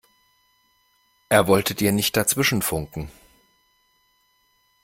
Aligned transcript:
Er 1.29 1.45
wollte 1.45 1.75
dir 1.75 1.91
nicht 1.91 2.17
dazwischenfunken. 2.17 3.11